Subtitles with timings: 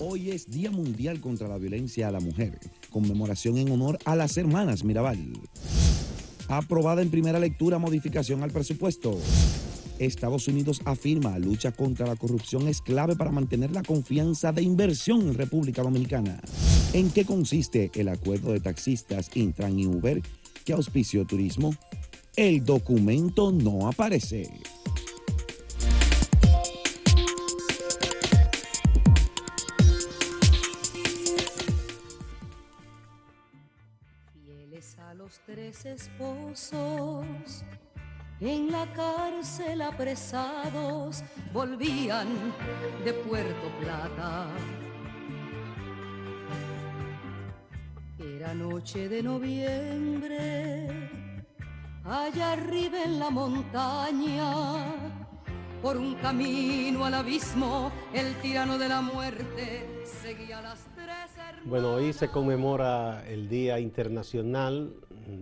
[0.00, 2.56] Hoy es Día Mundial contra la Violencia a la Mujer,
[2.90, 5.32] conmemoración en honor a las hermanas Mirabal.
[6.46, 9.18] Aprobada en primera lectura modificación al presupuesto.
[9.98, 15.22] Estados Unidos afirma lucha contra la corrupción es clave para mantener la confianza de inversión
[15.22, 16.40] en República Dominicana.
[16.92, 20.22] ¿En qué consiste el acuerdo de taxistas Intran y Uber
[20.64, 21.74] que auspició turismo?
[22.36, 24.48] El documento no aparece.
[35.92, 37.64] Esposos,
[38.40, 42.28] en la cárcel apresados, volvían
[43.04, 44.46] de Puerto Plata.
[48.18, 51.10] Era noche de noviembre,
[52.04, 54.84] allá arriba en la montaña,
[55.82, 60.87] por un camino al abismo, el tirano de la muerte seguía las.
[61.68, 64.94] Bueno, hoy se conmemora el Día Internacional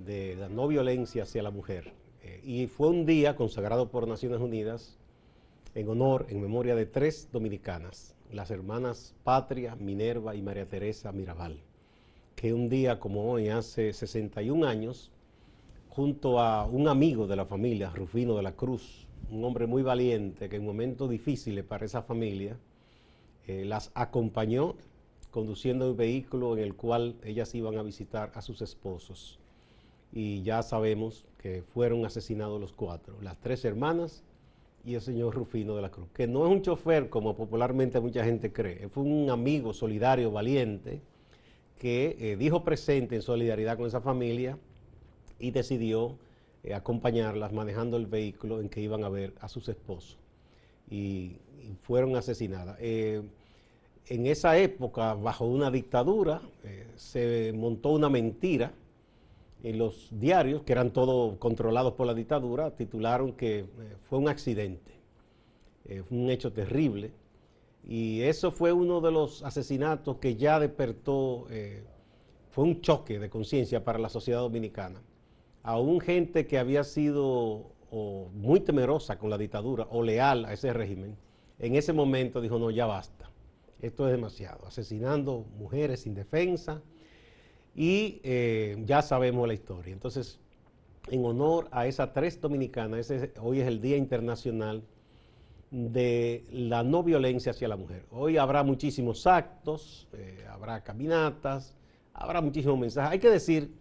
[0.04, 1.92] de la No Violencia hacia la Mujer.
[2.20, 4.98] Eh, y fue un día consagrado por Naciones Unidas
[5.76, 11.60] en honor, en memoria de tres dominicanas, las hermanas Patria, Minerva y María Teresa Mirabal,
[12.34, 15.12] que un día como hoy, hace 61 años,
[15.90, 20.48] junto a un amigo de la familia, Rufino de la Cruz, un hombre muy valiente
[20.48, 22.58] que en momentos difíciles para esa familia,
[23.46, 24.74] eh, las acompañó
[25.36, 29.38] conduciendo un vehículo en el cual ellas iban a visitar a sus esposos.
[30.10, 34.24] Y ya sabemos que fueron asesinados los cuatro, las tres hermanas
[34.82, 38.24] y el señor Rufino de la Cruz, que no es un chofer como popularmente mucha
[38.24, 41.02] gente cree, fue un amigo solidario, valiente,
[41.78, 44.56] que eh, dijo presente en solidaridad con esa familia
[45.38, 46.16] y decidió
[46.64, 50.16] eh, acompañarlas manejando el vehículo en que iban a ver a sus esposos.
[50.88, 52.78] Y, y fueron asesinadas.
[52.80, 53.20] Eh,
[54.08, 58.72] en esa época, bajo una dictadura, eh, se montó una mentira
[59.62, 63.66] en los diarios, que eran todos controlados por la dictadura, titularon que eh,
[64.08, 64.92] fue un accidente,
[65.86, 67.10] eh, un hecho terrible.
[67.88, 71.46] Y eso fue uno de los asesinatos que ya despertó,
[72.50, 75.00] fue un choque de conciencia para la sociedad dominicana.
[75.62, 77.66] Aún gente que había sido
[78.34, 81.16] muy temerosa con la dictadura o leal a ese régimen,
[81.60, 83.30] en ese momento dijo, no, ya basta,
[83.80, 86.82] esto es demasiado, asesinando mujeres sin defensa
[87.74, 89.92] y eh, ya sabemos la historia.
[89.92, 90.38] Entonces,
[91.08, 94.82] en honor a esas tres dominicanas, ese, hoy es el Día Internacional
[95.70, 98.06] de la no violencia hacia la mujer.
[98.10, 101.76] Hoy habrá muchísimos actos, eh, habrá caminatas,
[102.14, 103.12] habrá muchísimos mensajes.
[103.12, 103.72] Hay que decir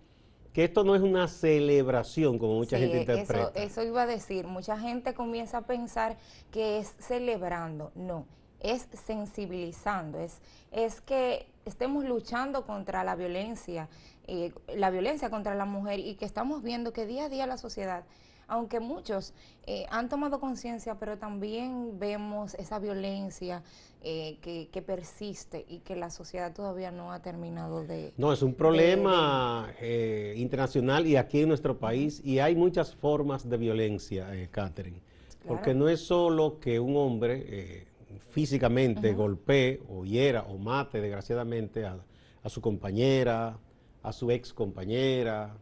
[0.51, 3.51] que esto no es una celebración como mucha Sí, gente eso, interpreta.
[3.63, 4.47] eso iba a decir.
[4.47, 6.17] Mucha gente comienza a pensar
[6.51, 7.91] que es celebrando.
[7.95, 8.25] No,
[8.59, 10.19] es sensibilizando.
[10.19, 10.39] Es,
[10.71, 13.87] es que estemos luchando contra la violencia,
[14.27, 17.57] eh, la violencia contra la mujer y que estamos viendo que día a día la
[17.57, 18.03] sociedad,
[18.47, 19.33] aunque muchos
[19.65, 23.63] eh, han tomado conciencia, pero también vemos esa violencia
[24.03, 28.13] eh, que, que persiste y que la sociedad todavía no ha terminado de...
[28.17, 33.49] No, es un problema eh, internacional y aquí en nuestro país y hay muchas formas
[33.49, 35.01] de violencia, eh, Catherine.
[35.47, 35.79] Porque Claro.
[35.79, 37.87] no es solo que un hombre
[38.29, 41.97] físicamente golpee o hiera o mate desgraciadamente a,
[42.43, 43.57] a su compañera,
[44.03, 45.55] a su ex compañera,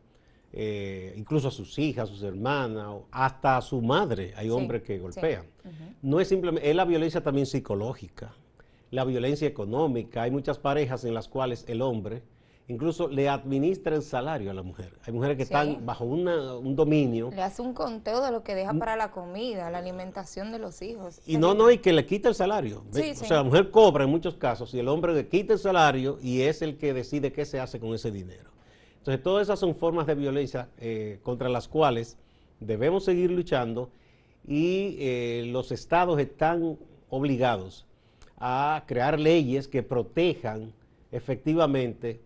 [0.51, 4.33] eh, incluso a sus hijas, a sus hermanas, hasta a su madre.
[4.35, 5.01] Hay Sí, hombres que sí.
[5.01, 5.45] golpean.
[6.01, 8.33] No es simplemente, es la violencia también psicológica,
[8.91, 10.23] la violencia económica.
[10.23, 12.21] Hay muchas parejas en las cuales el hombre
[12.67, 14.97] incluso le administra el salario a la mujer.
[15.05, 15.53] Hay mujeres que Sí.
[15.53, 19.11] están bajo una- un dominio Le hace un conteo de lo que deja para la
[19.11, 21.19] comida, la alimentación de los hijos.
[21.25, 22.83] y no, no, y que le quita el salario.
[22.91, 23.25] Sí, o sí.
[23.25, 26.41] sea, la mujer cobra en muchos casos y el hombre le quita el salario y
[26.41, 28.49] es el que decide qué se hace con ese dinero.
[28.99, 32.17] Entonces, todas esas son formas de violencia eh, contra las cuales
[32.61, 33.89] debemos seguir luchando
[34.47, 36.77] y eh, los estados están
[37.09, 37.85] obligados
[38.37, 40.71] a crear leyes que protejan
[41.11, 42.21] efectivamente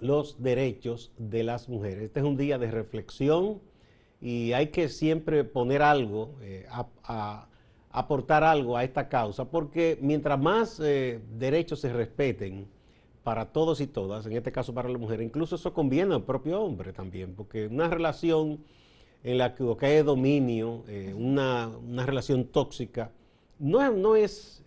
[0.00, 2.04] los derechos de las mujeres.
[2.04, 3.60] Este es un día de reflexión
[4.20, 7.46] y hay que siempre poner algo, eh, a-
[7.92, 12.68] aportar algo a esta causa, porque mientras más eh, derechos se respeten
[13.24, 16.60] para todos y todas, en este caso para la mujer, incluso eso conviene al propio
[16.62, 18.60] hombre también, porque una relación
[19.24, 21.70] en la que, hay dominio, eh, una,
[22.06, 23.10] relación tóxica,
[23.58, 24.62] no es,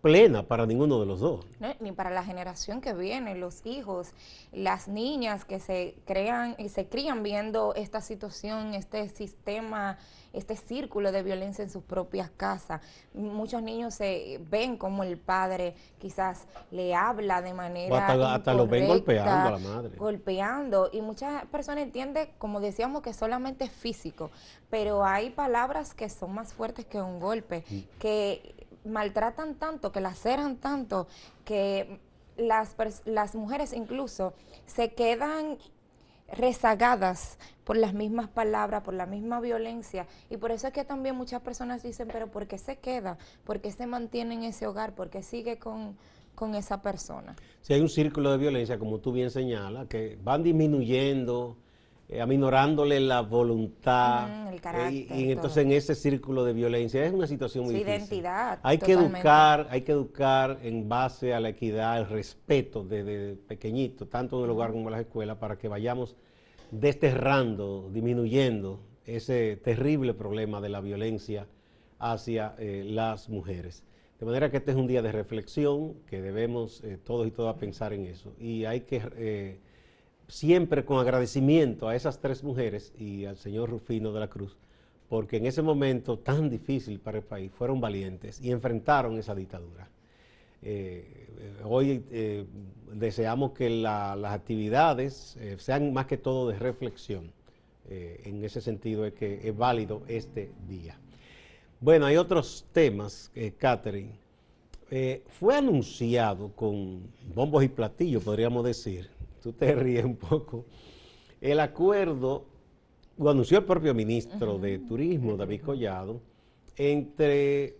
[0.00, 1.44] plena para ninguno de los dos.
[1.80, 4.12] ni para la generación que viene, los hijos,
[4.52, 9.98] las niñas que se crean y se crían viendo esta situación, este sistema,
[10.32, 12.80] este círculo de violencia en sus propias casas.
[13.12, 18.66] Muchos niños se ven como el padre quizás le habla de manera hasta, hasta lo
[18.66, 19.96] ven golpeando a la madre.
[19.96, 24.30] Golpeando y muchas personas entienden, como decíamos, que solamente es físico,
[24.70, 27.98] pero hay palabras que son más fuertes que un golpe, mm.
[27.98, 28.57] que
[28.88, 31.06] maltratan tanto, que laceran tanto,
[31.44, 32.00] que
[32.36, 34.34] las, las mujeres incluso
[34.66, 35.58] se quedan
[36.30, 40.06] rezagadas por las mismas palabras, por la misma violencia.
[40.30, 43.18] Y por eso es que también muchas personas dicen, pero ¿por qué se queda?
[43.44, 44.94] ¿Por qué se mantiene en ese hogar?
[44.94, 45.96] ¿Por qué sigue con,
[46.34, 47.34] con esa persona?
[47.62, 51.56] Si hay un círculo de violencia, como tú bien señalas, que van disminuyendo,
[52.10, 54.50] eh, aminorándole la voluntad.
[54.90, 57.98] Eh, y, entonces en ese círculo de violencia es una situación muy Su difícil.
[57.98, 58.60] identidad.
[58.62, 64.06] Hay que educar, hay que educar en base a la equidad, el respeto desde pequeñito,
[64.06, 66.16] tanto en el hogar como en las escuelas, para que vayamos
[66.70, 71.46] desterrando, disminuyendo ese terrible problema de la violencia
[71.98, 73.84] hacia eh, las mujeres.
[74.18, 77.92] De manera que este es un día de reflexión, que debemos todos y todas pensar
[77.92, 78.32] en eso.
[78.38, 79.60] Y hay que
[80.28, 84.56] siempre con agradecimiento a esas tres mujeres y al señor Rufino de la Cruz,
[85.08, 89.88] porque en ese momento tan difícil para el país fueron valientes y enfrentaron esa dictadura.
[90.60, 91.28] Eh,
[91.64, 92.44] hoy eh,
[92.92, 97.32] deseamos que las actividades eh, sean más que todo de reflexión.
[97.90, 100.94] en ese sentido es que es válido este día.
[101.80, 104.12] Bueno, hay otros temas, Catherine.
[105.38, 107.00] fue anunciado con
[107.34, 109.08] bombos y platillos, podríamos decir,
[109.40, 110.66] tú te ríes un poco,
[111.40, 112.46] el acuerdo,
[113.16, 116.20] lo anunció el propio ministro de Turismo, David Collado,
[116.76, 117.76] entre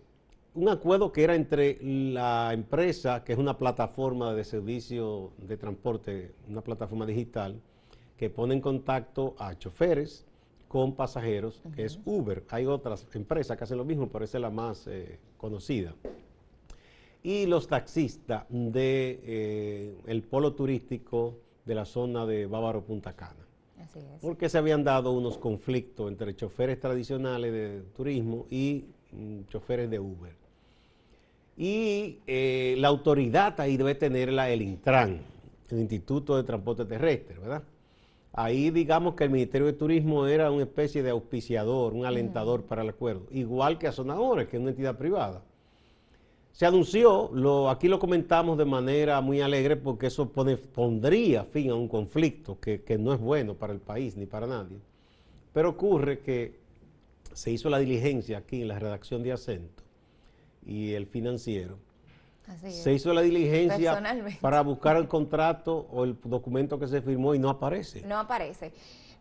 [0.53, 6.33] un acuerdo que era entre la empresa, que es una plataforma de servicio de transporte,
[6.47, 7.61] una plataforma digital,
[8.17, 10.25] que pone en contacto a choferes
[10.67, 12.43] con pasajeros, que es Uber.
[12.49, 15.95] Hay otras empresas que hacen lo mismo, pero esa es la más eh, conocida.
[17.23, 23.13] Y los taxistas del de, eh, el polo turístico de la zona de Bávaro Punta
[23.13, 23.45] Cana.
[23.79, 24.21] Así es.
[24.21, 29.99] Porque se habían dado unos conflictos entre choferes tradicionales de turismo y mm, choferes de
[29.99, 30.33] Uber.
[31.55, 35.21] Y eh, la autoridad ahí debe tenerla el Intran,
[35.69, 37.61] el Instituto de Transporte Terrestre, ¿verdad?
[38.33, 42.81] Ahí digamos que el Ministerio de Turismo era una especie de auspiciador, un alentador para
[42.81, 45.43] el acuerdo, igual que a Sonadores, que es una entidad privada.
[46.59, 51.75] Se anunció, lo, aquí lo comentamos de manera muy alegre porque eso pondría fin a
[51.75, 54.77] un conflicto que, no es bueno para el país ni para nadie.
[55.53, 56.59] Pero ocurre que
[57.31, 59.83] se hizo la diligencia aquí en la redacción de acento
[60.65, 61.77] y el financiero.
[62.67, 63.97] se hizo la diligencia
[64.41, 68.01] para buscar el contrato o el documento que se firmó y no aparece.
[68.01, 68.73] No aparece.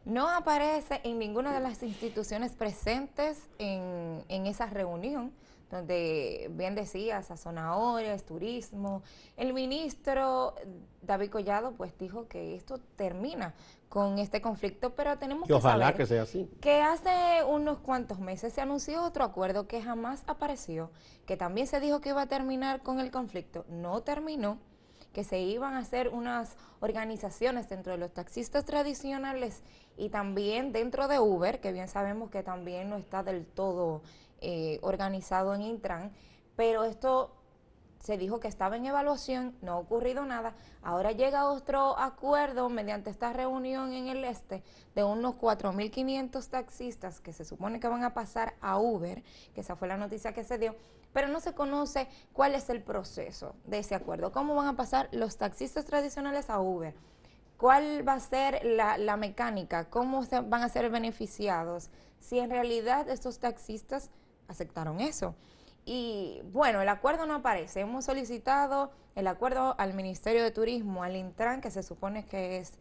[0.04, 5.30] No aparece en ninguna de las instituciones presentes en, en esa reunión
[5.70, 9.02] donde bien decía, sazonadores, turismo.
[9.36, 10.54] El ministro
[11.02, 13.54] David Collado pues dijo que esto termina
[13.88, 16.50] con este conflicto, pero tenemos que ojalá que sea así.
[16.60, 20.90] Que hace unos cuantos meses se anunció otro acuerdo que jamás apareció,
[21.26, 24.58] que también se dijo que iba a terminar con el conflicto, no terminó,
[25.12, 29.62] que se iban a hacer unas organizaciones dentro de los taxistas tradicionales
[29.96, 34.02] y también dentro de Uber, que bien sabemos que también no está del todo
[34.40, 36.12] eh, organizado en Intran,
[36.56, 37.38] pero esto
[38.00, 40.54] se dijo que estaba en evaluación, no ha ocurrido nada.
[40.82, 44.62] Ahora llega otro acuerdo mediante esta reunión en el este
[44.94, 49.22] de unos 4.500 taxistas que se supone que van a pasar a Uber,
[49.54, 50.76] que esa fue la noticia que se dio,
[51.12, 55.08] pero no se conoce cuál es el proceso de ese acuerdo, cómo van a pasar
[55.12, 56.94] los taxistas tradicionales a Uber.
[57.56, 59.90] ¿Cuál va a ser la, la mecánica?
[59.90, 61.90] ¿Cómo van a ser beneficiados?
[62.20, 64.10] Si en realidad estos taxistas
[64.48, 65.34] aceptaron eso.
[65.84, 67.80] Y bueno, el acuerdo no aparece.
[67.80, 72.72] Hemos solicitado el acuerdo al Ministerio de Turismo, al Intran, que se supone que es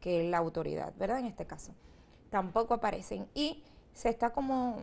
[0.00, 1.20] que la autoridad, ¿verdad?
[1.20, 1.72] En este caso.
[2.30, 3.28] Tampoco aparecen.
[3.34, 4.82] Y se está como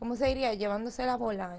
[0.00, 0.54] ¿cómo se diría?
[0.54, 1.58] Llevándose la bola.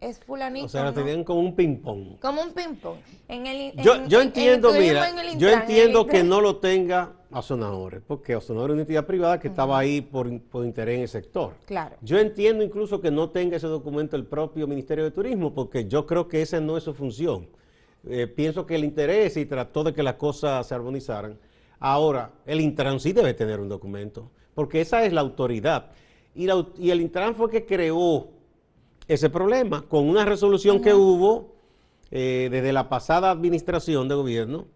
[0.00, 0.66] es fulanito.
[0.66, 0.94] O sea, ¿no?
[0.94, 2.18] tenían como un ping-pong.
[2.18, 2.96] Como un ping-pong.
[3.28, 8.40] En el, yo, yo entiendo, mira, yo entiendo que no lo tenga a Sonadores, porque
[8.40, 10.26] Sonadores es una entidad privada que estaba ahí por,
[10.64, 11.54] interés en el sector.
[11.66, 11.96] Claro.
[12.00, 16.06] Yo entiendo incluso que no tenga ese documento el propio Ministerio de Turismo, porque yo
[16.06, 17.48] creo que esa no es su función.
[18.08, 21.38] Eh, pienso que el interés y trató de que las cosas se armonizaran.
[21.78, 25.90] Ahora, el Intran sí debe tener un documento, porque esa es la autoridad.
[26.34, 26.48] Y,
[26.90, 28.28] el Intran fue que creó
[29.06, 31.54] ese problema con una resolución que hubo
[32.10, 34.66] eh, desde la pasada administración de gobierno,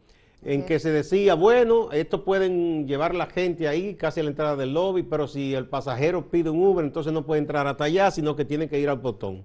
[0.45, 4.57] en que se decía, bueno, esto pueden llevar la gente ahí casi a la entrada
[4.57, 8.11] del lobby, pero si el pasajero pide un Uber, entonces no puede entrar hasta allá,
[8.11, 9.45] sino que tiene que ir al botón.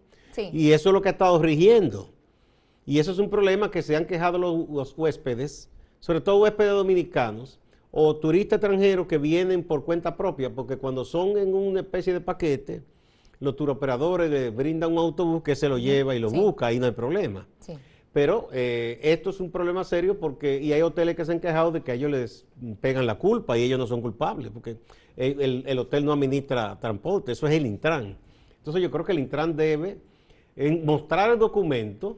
[0.52, 2.10] Y eso es lo que ha estado rigiendo.
[2.86, 7.60] Y eso es un problema que se han quejado los, huéspedes, sobre todo huéspedes dominicanos
[7.96, 12.22] o turistas extranjeros que vienen por cuenta propia, porque cuando son en una especie de
[12.22, 12.82] paquete,
[13.40, 16.88] los turoperadores les brindan un autobús que se lo lleva y lo busca, ahí no
[16.88, 17.48] hay problema.
[17.60, 17.74] Sí.
[18.12, 21.72] Pero eh, esto es un problema serio porque, y hay hoteles que se han quejado
[21.72, 22.48] de que a ellos les
[22.82, 24.78] pegan la culpa y ellos no son culpables, porque
[25.16, 28.18] el, hotel no administra transporte, eso es el Intran.
[28.58, 30.00] Entonces yo creo que el Intran debe
[30.84, 32.18] mostrar el documento,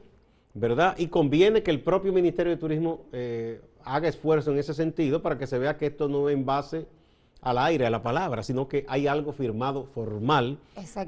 [0.54, 0.96] ¿verdad?
[0.96, 5.38] Y conviene que el propio Ministerio de Turismo eh, haga esfuerzo en ese sentido para
[5.38, 6.86] que se vea que esto no es en base
[7.40, 10.58] al aire, a la palabra, sino que hay algo firmado formal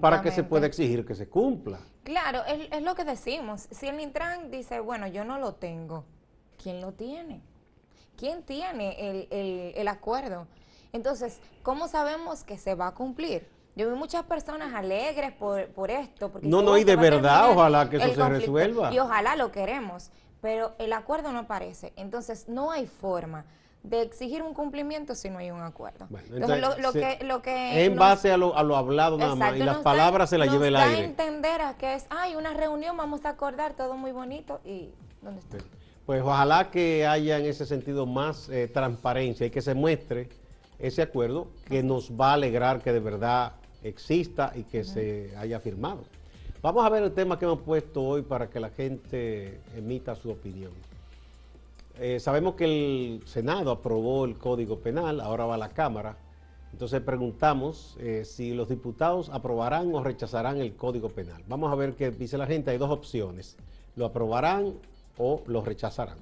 [0.01, 1.81] para que se pueda exigir que se cumpla.
[2.05, 3.67] Claro, es, lo que decimos.
[3.71, 6.05] Si el Intran dice, bueno, yo no lo tengo,
[6.63, 7.43] ¿quién lo tiene?
[8.17, 9.27] ¿Quién tiene
[9.77, 10.47] el, acuerdo?
[10.93, 13.49] Entonces, ¿cómo sabemos que se va a cumplir?
[13.75, 16.31] Yo vi muchas personas alegres por, esto.
[16.31, 18.93] Porque no, no, y de verdad, ojalá que eso se resuelva.
[18.93, 21.93] Y ojalá lo queremos, pero el acuerdo no aparece.
[21.97, 23.45] Entonces, no hay forma
[23.83, 26.09] de exigir un cumplimiento si no hay un acuerdo.
[26.33, 29.61] entonces, lo, que, lo que en base a lo, a lo hablado nada más y
[29.61, 31.03] las palabras se las lleva el aire.
[31.03, 34.91] a entender a que es, hay una reunión, vamos a acordar, todo muy bonito y
[35.23, 35.59] ¿dónde está?
[36.05, 40.29] Pues ojalá que haya en ese sentido más eh, transparencia y que se muestre
[40.79, 43.53] ese acuerdo que nos va a alegrar que de verdad
[43.83, 46.05] exista y que se haya firmado.
[46.61, 50.29] Vamos a ver el tema que hemos puesto hoy para que la gente emita su
[50.29, 50.73] opinión.
[52.01, 56.17] Eh, sabemos que el Senado aprobó el Código Penal, ahora va a la Cámara.
[56.73, 61.45] Entonces preguntamos eh, si los diputados aprobarán o rechazarán el Código Penal.
[61.47, 62.73] Vamos a ver qué dice la gente.
[62.73, 63.57] Hay dos opciones.
[63.95, 64.75] Lo aprobarán
[65.17, 66.19] o lo rechazarán.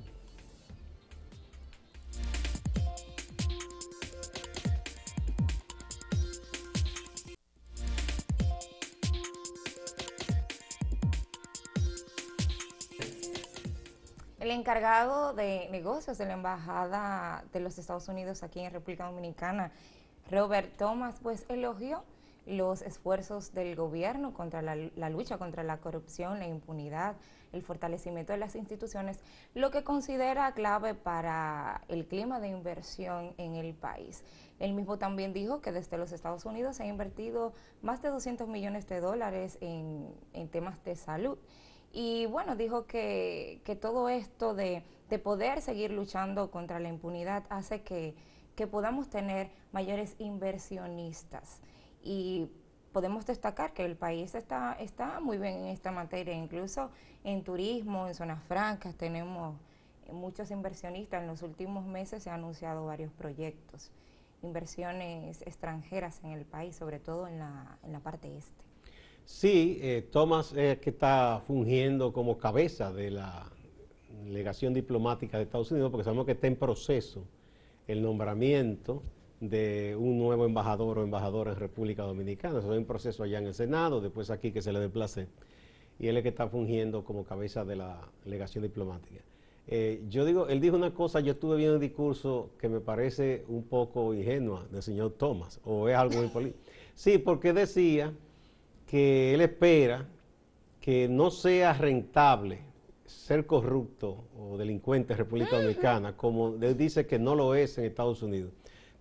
[14.66, 19.70] Encargado de negocios de la Embajada de los Estados Unidos aquí en República Dominicana,
[20.28, 22.02] Robert Thomas, pues elogió
[22.46, 27.14] los esfuerzos del gobierno contra la, lucha contra la corrupción, la impunidad,
[27.52, 29.20] el fortalecimiento de las instituciones,
[29.54, 34.25] lo que considera clave para el clima de inversión en el país.
[34.58, 38.49] Él mismo también dijo que desde los Estados Unidos se ha invertido más de 200
[38.49, 41.38] millones de dólares en temas de salud
[41.98, 44.84] y bueno, dijo que, todo esto de,
[45.24, 48.14] poder seguir luchando contra la impunidad hace que,
[48.70, 51.62] podamos tener mayores inversionistas.
[52.02, 52.50] Y
[52.92, 56.90] podemos destacar que el país está, está muy bien en esta materia, incluso
[57.24, 59.56] en turismo, en zonas francas, tenemos
[60.12, 61.22] muchos inversionistas.
[61.22, 63.90] En los últimos meses se han anunciado varios proyectos,
[64.42, 68.65] inversiones extranjeras en el país, sobre todo en la, en la parte este.
[69.26, 73.50] Sí, eh, Thomas es que está fungiendo como cabeza de la
[74.25, 77.25] legación diplomática de Estados Unidos, porque sabemos que está en proceso
[77.88, 79.02] el nombramiento
[79.40, 82.61] de un nuevo embajador o embajadora en República Dominicana.
[82.61, 85.26] Eso es un proceso allá en el Senado, después aquí que se le desplace.
[85.99, 89.23] Y él es que está fungiendo como cabeza de la legación diplomática.
[89.66, 93.45] Eh, yo digo, él dijo una cosa, yo estuve viendo el discurso que me parece
[93.49, 96.61] un poco ingenua del señor Thomas, o es algo muy político.
[96.95, 98.12] Sí, porque decía
[98.87, 100.07] que él espera
[100.81, 102.61] que no sea rentable
[103.05, 107.85] ser corrupto o delincuente en República Dominicana, como él dice que no lo es en
[107.85, 108.52] Estados Unidos.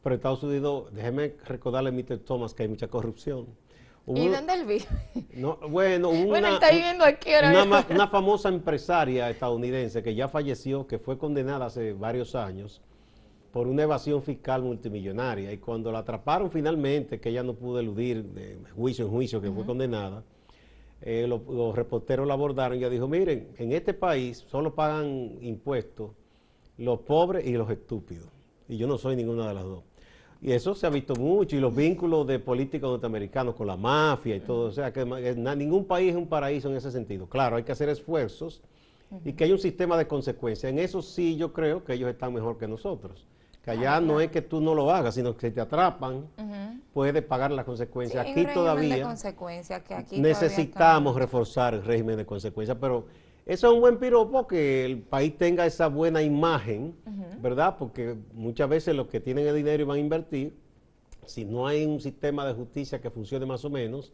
[0.01, 2.20] Pero en Estados Unidos, déjeme recordarle a Mr.
[2.20, 3.48] Thomas que hay mucha corrupción.
[4.08, 4.86] ¿Y dónde él vive?
[5.34, 10.86] No, bueno, una, bueno, está viviendo aquí ahora una, famosa empresaria estadounidense que ya falleció,
[10.86, 12.82] que fue condenada hace varios años
[13.55, 15.50] por una evasión fiscal multimillonaria.
[15.53, 19.50] Y cuando la atraparon finalmente, que ella no pudo eludir de juicio en juicio, que
[19.50, 20.25] fue condenada,
[21.01, 26.12] eh, los, reporteros la abordaron y ella dijo, miren, en este país solo pagan impuestos
[26.77, 28.27] los pobres y los estúpidos.
[28.67, 29.85] Y yo no soy ninguna de las dos.
[30.41, 34.35] Y eso se ha visto mucho, y los vínculos de políticos norteamericanos con la mafia
[34.35, 34.67] y todo.
[34.67, 37.29] O sea, que ningún país es un paraíso en ese sentido.
[37.29, 38.62] Claro, hay que hacer esfuerzos
[39.24, 40.69] y que hay un sistema de consecuencias.
[40.69, 43.25] En eso sí yo creo que ellos están mejor que nosotros.
[43.65, 46.27] Que allá no es que tú no lo hagas, sino que si te atrapan,
[46.93, 48.24] puedes pagar las consecuencias.
[48.24, 49.12] aquí todavía
[50.12, 53.07] necesitamos reforzar el régimen de consecuencias, pero
[53.43, 56.95] eso es un buen piropo que el país tenga esa buena imagen,
[57.41, 57.75] ¿verdad?
[57.79, 60.55] Porque muchas veces los que tienen el dinero y van a invertir,
[61.25, 64.13] si no hay un sistema de justicia que funcione más o menos,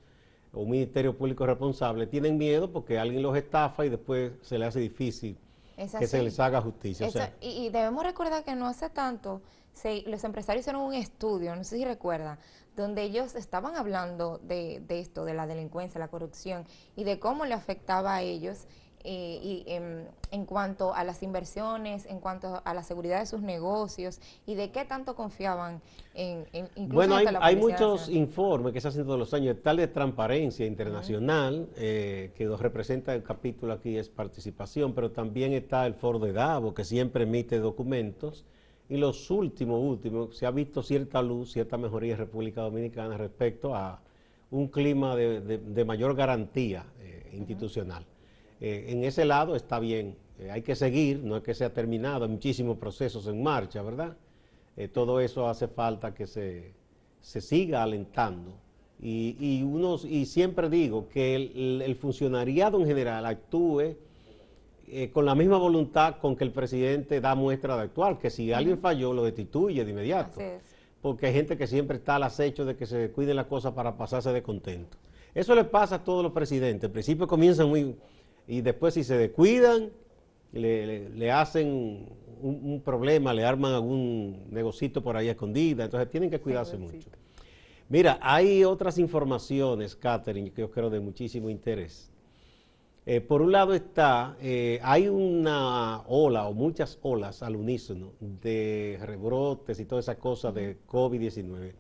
[0.54, 4.70] o un ministerio público responsable, tienen miedo porque alguien los estafa y después se les
[4.70, 5.38] hace difícil
[6.00, 7.34] que se les haga justicia.
[7.42, 9.42] y, debemos recordar que no hace tanto
[10.06, 12.38] los empresarios hicieron un estudio, no sé si recuerda,
[12.76, 17.46] donde ellos estaban hablando de, de, esto, de la delincuencia, la corrupción y de cómo
[17.46, 18.68] le afectaba a ellos
[19.04, 24.20] eh, y, en, cuanto a las inversiones, en cuanto a la seguridad de sus negocios
[24.46, 25.82] y de qué tanto confiaban
[26.14, 30.66] en, incluso Bueno, hay, muchos informes que se hacen todos los años, tal de transparencia
[30.66, 36.20] internacional, eh, que nos representa el capítulo aquí es participación, pero también está el Foro
[36.20, 38.46] de Davo, que siempre emite documentos.
[38.90, 43.74] Y los últimos, últimos, se ha visto cierta luz, cierta mejoría en República Dominicana respecto
[43.74, 44.02] a
[44.52, 48.06] un clima de, mayor garantía eh, institucional.
[48.62, 52.26] Eh, en ese lado está bien, eh, hay que seguir, no es que sea terminado,
[52.26, 54.16] hay muchísimos procesos en marcha, ¿verdad?
[54.78, 56.74] Eh, todo eso hace falta que se,
[57.22, 58.54] siga alentando.
[59.04, 63.96] Y, unos, y siempre digo que el, funcionariado en general actúe
[65.12, 68.78] con la misma voluntad con que el presidente da muestra de actuar, que si alguien
[68.78, 70.40] falló lo destituye de inmediato.
[71.02, 73.98] Porque hay gente que siempre está al acecho de que se cuide la cosa para
[73.98, 75.00] pasarse de contento.
[75.34, 76.84] Eso le pasa a todos los presidentes.
[76.88, 77.96] Al principio comienzan muy
[78.52, 79.92] y después si se descuidan,
[80.52, 82.06] le, hacen
[82.42, 87.08] un, problema, le arman algún negocito por ahí escondida, entonces tienen que cuidarse mucho.
[87.88, 92.12] Mira, hay otras informaciones, Catherine, que yo creo de muchísimo interés.
[93.06, 99.00] Eh, por un lado está, eh, hay una ola o muchas olas al unísono de
[99.02, 101.72] rebrotes y toda esa cosa de COVID-19.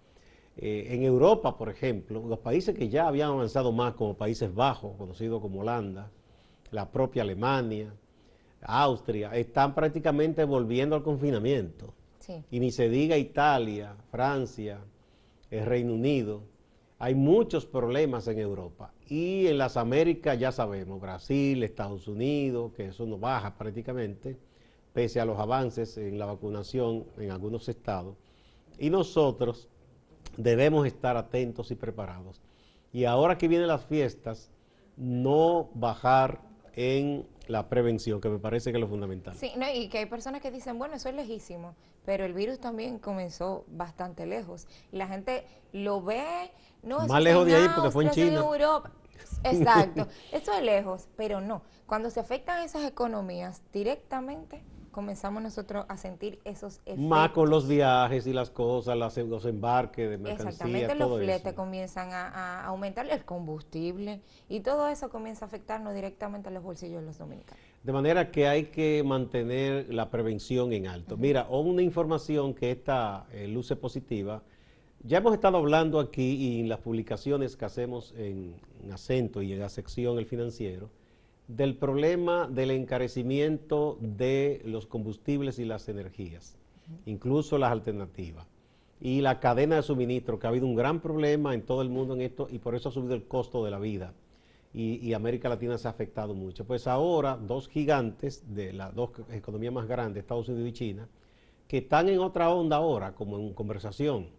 [0.56, 4.96] Eh, en Europa, por ejemplo, los países que ya habían avanzado más, como Países Bajos,
[4.96, 6.10] conocido como Holanda,
[6.72, 7.94] la propia Alemania,
[8.62, 11.94] Austria, están prácticamente volviendo al confinamiento.
[12.50, 14.80] Y ni se diga Italia, Francia,
[15.50, 16.44] el Reino Unido.
[16.98, 18.94] Hay muchos problemas en Europa.
[19.08, 24.38] Y en las Américas ya sabemos, Brasil, Estados Unidos, que eso no baja prácticamente,
[24.94, 28.16] pese a los avances en la vacunación en algunos estados.
[28.78, 29.68] Y nosotros
[30.38, 32.42] debemos estar atentos y preparados.
[32.94, 34.51] Y ahora que vienen las fiestas,
[34.96, 36.40] no bajar
[36.75, 39.36] en la prevención, que me parece que es lo fundamental.
[39.36, 41.75] Sí, y que hay personas que dicen, bueno, eso es lejísimo,
[42.06, 44.68] pero el virus también comenzó bastante lejos.
[44.92, 46.51] Y la gente lo ve,
[46.84, 48.40] no, Más lejos de ahí porque fue en China.
[48.40, 48.92] Europa.
[49.44, 51.62] Exacto, eso es lejos, pero no.
[51.86, 57.06] Cuando se afectan esas economías directamente, comenzamos nosotros a sentir esos efectos.
[57.06, 62.10] Más con los viajes y las cosas, los embarques de mercancía, Exactamente, los fletes comienzan
[62.12, 67.08] a, aumentar el combustible y todo eso comienza a afectarnos directamente a los bolsillos de
[67.08, 67.64] los dominicanos.
[67.84, 71.18] De manera que hay que mantener la prevención en alto.
[71.18, 74.44] Mira, una información que esta eh, luce positiva.
[75.04, 79.51] Ya hemos estado hablando aquí y en las publicaciones que hacemos en, en acento y
[79.51, 80.92] en la sección El Financiero,
[81.55, 86.57] del problema del encarecimiento de los combustibles y las energías,
[87.05, 88.48] incluso las alternativas.
[89.01, 92.14] Y la cadena de suministro, que ha habido un gran problema en todo el mundo
[92.14, 94.14] en esto y por eso ha subido el costo de la vida.
[94.74, 96.64] Y, América Latina se ha afectado mucho.
[96.64, 101.09] Pues ahora, dos gigantes de las dos economías más grandes, Estados Unidos y China,
[101.68, 104.29] que están en otra onda ahora, como en conversación,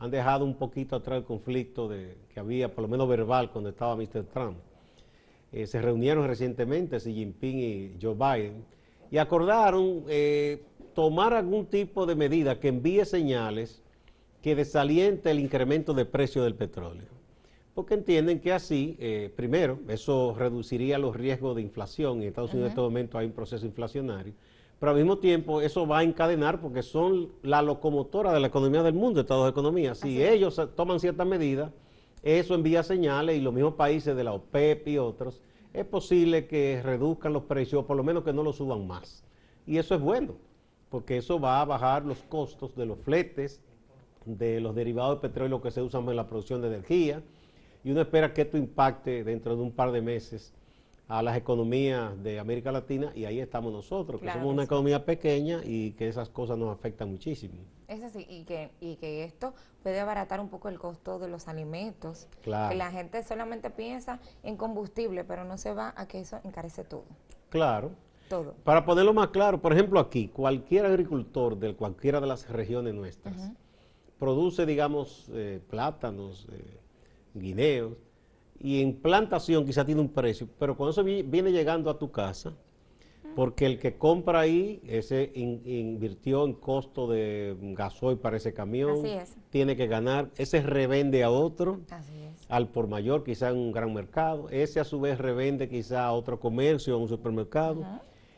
[0.00, 3.70] han dejado un poquito atrás el conflicto de, que había, por lo menos verbal, cuando
[3.70, 4.24] estaba Mr.
[4.24, 4.56] Trump
[5.56, 8.62] eh, se reunieron recientemente Xi Jinping y Joe Biden
[9.10, 10.62] y acordaron eh,
[10.94, 13.82] tomar algún tipo de medida que envíe señales
[14.42, 17.08] que desaliente el incremento de precio del petróleo.
[17.74, 22.20] Porque entienden que así, eh, primero, eso reduciría los riesgos de inflación.
[22.20, 24.34] En Estados Unidos en este momento hay un proceso inflacionario.
[24.78, 28.82] Pero al mismo tiempo eso va a encadenar porque son la locomotora de la economía
[28.82, 29.94] del mundo, Estados de economía.
[29.94, 31.70] Si ellos toman ciertas medidas,
[32.22, 35.40] eso envía señales y los mismos países de la OPEP y otros,
[35.72, 39.24] es posible que reduzcan los precios o por lo menos que no los suban más.
[39.66, 40.34] Y eso es bueno,
[40.90, 43.60] porque eso va a bajar los costos de los fletes,
[44.24, 47.22] de los derivados de petróleo que se usan en la producción de energía,
[47.84, 50.52] y uno espera que esto impacte dentro de un par de meses
[51.08, 55.60] a las economías de América Latina y ahí estamos nosotros, que somos una economía pequeña
[55.64, 57.54] y que esas cosas nos afectan muchísimo.
[57.86, 61.46] Es así, y que, y que esto puede abaratar un poco el costo de los
[61.46, 62.26] alimentos.
[62.42, 62.70] Claro.
[62.70, 66.82] Que la gente solamente piensa en combustible, pero no se va a que eso encarece
[66.82, 67.04] todo.
[67.50, 67.92] Claro.
[68.28, 68.54] Todo.
[68.64, 73.52] Para ponerlo más claro, por ejemplo aquí, cualquier agricultor de cualquiera de las regiones nuestras
[74.18, 76.80] produce, digamos, eh, plátanos, eh,
[77.34, 77.92] guineos,
[78.60, 82.52] y en plantación quizá tiene un precio, pero cuando eso viene llegando a tu casa,
[83.34, 88.96] Porque el que compra ahí, ese invirtió en costo de gasoil para ese camión,
[89.50, 91.80] tiene que ganar, ese revende a otro,
[92.48, 96.12] al por mayor, quizá en un gran mercado, ese a su vez revende quizá a
[96.12, 97.84] otro comercio, a un supermercado.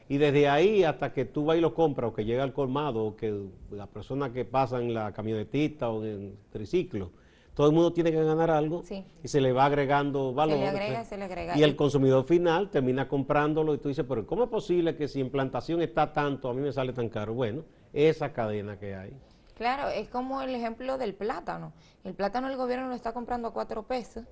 [0.09, 3.05] Y desde ahí hasta que tú vas y lo compras o que llega al colmado
[3.05, 3.33] o que
[3.71, 7.11] la persona que pasa en la camionetita o en el triciclo,
[7.59, 8.85] todo el mundo tiene que ganar algo
[9.21, 10.59] y se le va agregando valor.
[10.59, 11.59] Se le agrega, se le agrega.
[11.59, 15.21] Y el consumidor final termina comprándolo y tú dices, pero ¿cómo es posible que si
[15.21, 17.35] en plantación está tanto, a mí me sale tan caro?
[17.35, 19.13] Bueno, esa cadena que hay.
[19.57, 21.73] Claro, es como el ejemplo del plátano.
[22.05, 24.23] El plátano el gobierno lo está comprando a cuatro pesos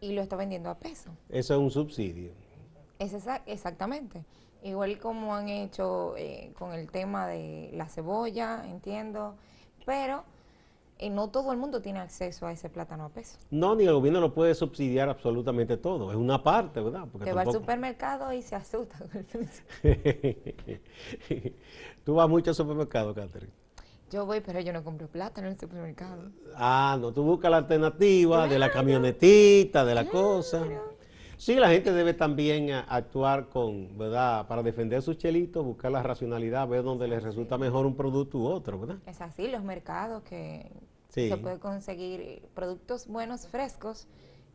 [0.00, 1.10] y lo está vendiendo a peso.
[1.28, 2.32] Eso es un subsidio.
[2.98, 4.24] Es exactamente.
[4.62, 9.36] Igual como han hecho eh, con el tema de la cebolla, entiendo,
[9.84, 10.24] pero
[10.98, 13.38] eh, no todo el mundo tiene acceso a ese plátano a peso.
[13.50, 17.06] No, ni el gobierno lo puede subsidiar absolutamente todo, es una parte, ¿verdad?
[17.10, 19.26] Porque que va al supermercado y se asusta con
[22.04, 23.52] ¿Tú vas mucho al supermercado, Catherine?
[24.10, 26.30] Yo voy, pero yo no compro plátano en el supermercado.
[26.56, 30.64] Ah, no, tú buscas la alternativa de la camionetita, de la cosa.
[31.36, 34.48] Sí, la gente debe también actuar con, ¿verdad?
[34.48, 38.46] Para defender sus chelitos, buscar la racionalidad, ver dónde les resulta mejor un producto u
[38.46, 38.96] otro, ¿verdad?
[39.06, 40.68] Es así, los mercados que
[41.08, 44.06] se puede conseguir productos buenos, frescos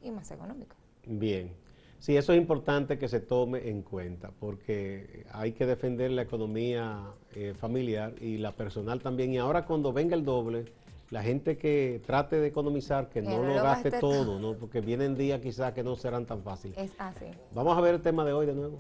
[0.01, 0.77] y más económicos.
[1.05, 1.51] Bien.
[1.99, 6.99] Sí, eso es importante que se tome en cuenta, porque hay que defender la economía
[7.33, 9.31] eh, familiar y la personal también.
[9.31, 10.65] Y ahora cuando venga el doble,
[11.11, 14.55] la gente que trate de economizar, que no lo, gaste, todo, ¿no?
[14.55, 16.77] porque vienen días quizás que no serán tan fáciles.
[16.77, 17.27] Es así.
[17.53, 18.79] Vamos a ver el tema de hoy de nuevo.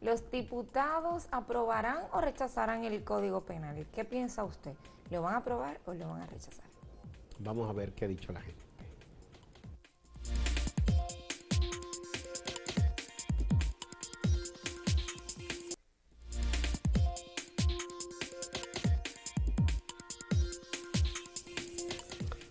[0.00, 3.86] ¿Los diputados aprobarán o rechazarán el Código Penal?
[3.92, 4.72] ¿Qué piensa usted?
[5.10, 6.64] ¿Lo van a aprobar o lo van a rechazar?
[7.38, 8.69] Vamos a ver qué ha dicho la gente.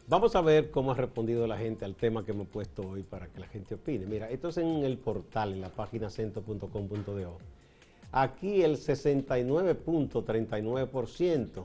[0.09, 3.27] Vamos a ver cómo ha respondido la gente al tema que hemos puesto hoy para
[3.27, 4.07] que la gente opine.
[4.07, 7.37] Mira, esto es en el portal, en la página centro.com.do.
[8.11, 11.63] Aquí el 69.39%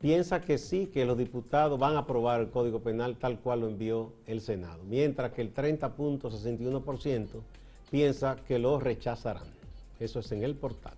[0.00, 3.68] piensa que sí, que los diputados van a aprobar el Código Penal tal cual lo
[3.68, 7.28] envió el Senado, mientras que el 30.61%
[7.88, 9.46] piensa que lo rechazarán.
[10.00, 10.94] Eso es en el portal.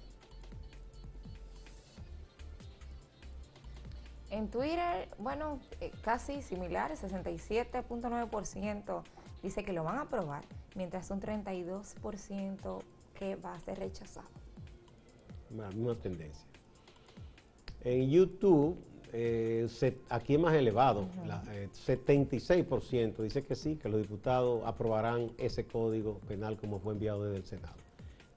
[4.33, 9.03] En Twitter, bueno, eh, casi similar, 67.9%
[9.43, 10.43] dice que lo van a aprobar,
[10.75, 12.79] mientras un 32%
[13.13, 14.29] que va a ser rechazado.
[15.55, 16.47] La misma tendencia.
[17.85, 18.79] En YouTube,
[19.13, 19.69] eh,
[20.09, 21.09] aquí es más elevado,
[21.87, 27.25] 76% eh, dice que sí, que los diputados aprobarán ese código penal como fue enviado
[27.25, 27.77] desde el Senado,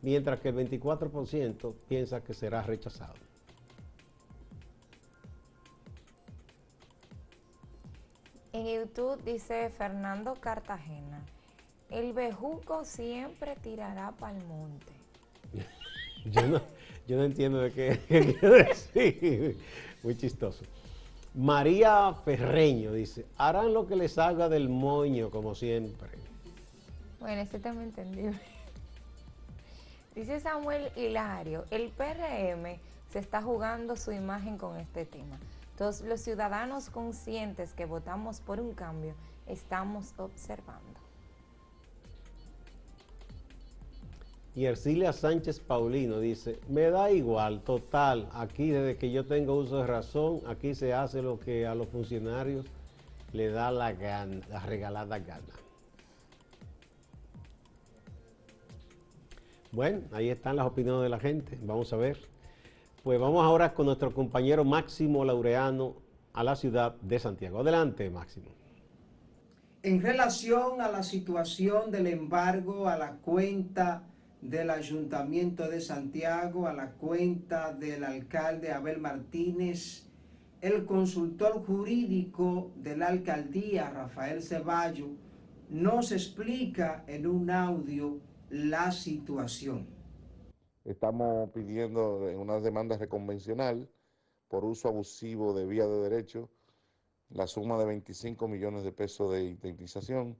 [0.01, 3.24] mientras que el 24% piensa que será rechazado.
[8.55, 11.21] En YouTube dice Fernando Cartagena,
[11.89, 14.93] el bejuco siempre tirará para el monte.
[17.05, 19.57] yo, no, entiendo de qué, quiere decir.
[20.03, 20.63] Muy chistoso.
[21.33, 26.07] María Ferreño dice, harán lo que les salga del moño, como siempre.
[27.19, 28.31] Bueno, ese tema entendido.
[30.15, 32.79] Dice Samuel Hilario, el PRM
[33.11, 35.37] se está jugando su imagen con este tema.
[35.77, 39.13] Todos los ciudadanos conscientes que votamos por un cambio
[39.45, 41.05] estamos observando.
[44.55, 49.79] Y Ercilia Sánchez Paulino dice, me da igual, total, aquí desde que yo tengo uso
[49.79, 52.65] de razón, aquí se hace lo que a los funcionarios
[53.33, 55.43] le da la gana, la regalada gana.
[59.73, 62.17] Bueno, ahí están las opiniones de la gente, vamos a ver.
[63.05, 65.97] Pues vamos ahora con nuestro compañero Máximo Laureano
[66.33, 67.59] a la ciudad de Santiago.
[67.59, 68.47] Adelante, Máximo.
[69.83, 74.01] En relación a la situación del embargo a la cuenta
[74.41, 80.07] del Ayuntamiento de Santiago, a la cuenta del alcalde Abel Martínez,
[80.59, 85.09] el consultor jurídico de la alcaldía, Rafael Ceballo,
[85.69, 88.17] nos explica en un audio
[88.49, 89.94] la situación.
[90.86, 93.89] Estamos pidiendo en una demanda reconvencional
[94.48, 96.48] por uso abusivo de vía de derecho
[97.30, 100.38] la suma de 25 millones de pesos de indemnización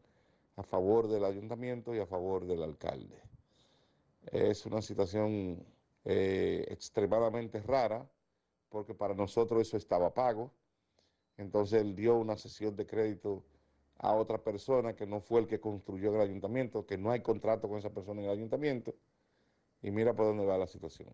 [0.56, 3.20] a favor del ayuntamiento y a favor del alcalde.
[4.32, 5.66] Es una situación
[6.06, 8.08] eh, extremadamente rara
[8.70, 10.52] porque para nosotros eso estaba pago.
[11.38, 13.44] Entonces él dio una sesión de crédito
[13.98, 17.68] a otra persona que no fue el que construyó el ayuntamiento, que no hay contrato
[17.68, 18.94] con esa persona en el ayuntamiento,
[19.82, 21.10] y mira por dónde va la situación.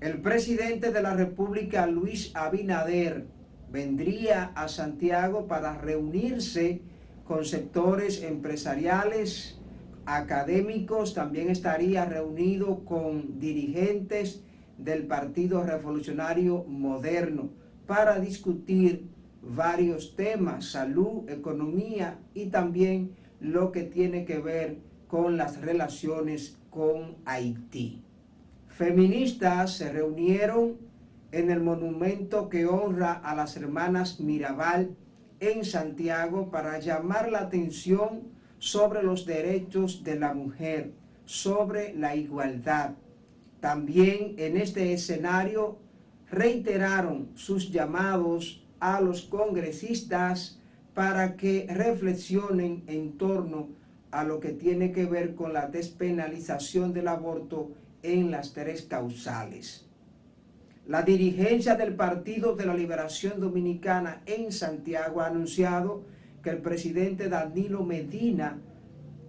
[0.00, 3.26] El presidente de la República, Luis Abinader,
[3.70, 6.82] vendría a Santiago para reunirse
[7.24, 9.58] con sectores empresariales,
[10.06, 14.42] académicos, también estaría reunido con dirigentes
[14.76, 17.50] del Partido Revolucionario Moderno
[17.86, 19.08] para discutir
[19.42, 27.16] varios temas, salud, economía y también lo que tiene que ver con las relaciones con
[27.24, 28.02] Haití.
[28.68, 30.78] Feministas se reunieron
[31.30, 34.96] en el monumento que honra a las hermanas Mirabal
[35.40, 38.22] en Santiago para llamar la atención
[38.58, 40.92] sobre los derechos de la mujer,
[41.24, 42.92] sobre la igualdad.
[43.60, 45.78] También en este escenario
[46.30, 50.58] reiteraron sus llamados a los congresistas
[50.94, 53.83] para que reflexionen en torno a
[54.22, 57.72] lo que tiene que ver con la despenalización del aborto
[58.04, 59.88] en las tres causales.
[60.86, 66.04] La dirigencia del Partido de la Liberación Dominicana en Santiago ha anunciado
[66.42, 68.60] que el presidente Danilo Medina,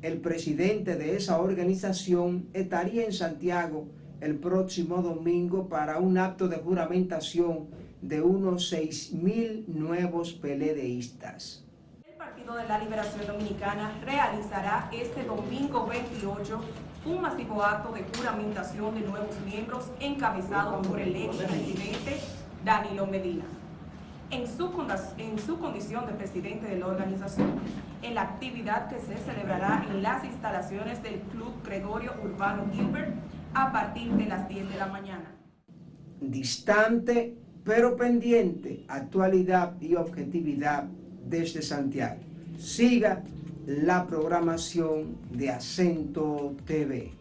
[0.02, 3.88] el presidente de esa organización, estaría en Santiago
[4.20, 7.68] el próximo domingo para un acto de juramentación
[8.02, 11.65] de unos 6.000 nuevos peledeístas.
[12.36, 16.60] Partido de la Liberación Dominicana realizará este domingo 28
[17.06, 22.20] un masivo acto de juramentación de nuevos miembros encabezado por el expresidente
[22.66, 23.46] Danilo Medina.
[24.32, 24.70] En su,
[25.18, 27.54] en su condición de presidente de la organización,
[28.02, 33.16] en la actividad que se celebrará en las instalaciones del Club Gregorio Urbano Gilbert
[33.54, 35.32] a partir de las 10 de la mañana.
[36.20, 42.25] Distante pero pendiente, actualidad y objetividad desde Santiago.
[42.58, 43.24] Siga
[43.66, 47.12] la programación de Acento TV.